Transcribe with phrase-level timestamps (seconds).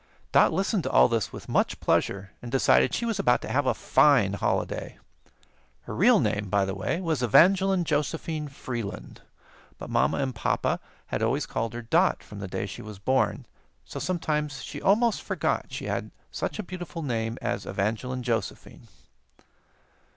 [0.31, 3.67] Dot listened to al this with much pleasure, and decided she was about to have
[3.67, 4.97] a fine holiday.
[5.83, 9.21] Her real name, by the way, was Evangeline Josephine Freeland;
[9.77, 10.79] but mamma and papa
[11.13, 13.45] had always called her "Dot" from the day she was born,
[13.85, 18.87] so sometimes she almost forgot she had such a beautiful name as Evangeline Josephine.